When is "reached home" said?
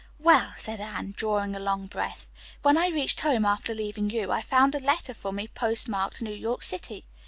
2.87-3.45